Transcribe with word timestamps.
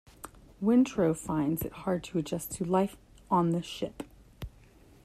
Wintrow 0.63 1.15
finds 1.15 1.61
it 1.61 1.71
hard 1.71 2.03
to 2.05 2.17
adjust 2.17 2.49
to 2.53 2.65
life 2.65 2.97
on 3.29 3.51
the 3.51 3.61
ship. 3.61 4.01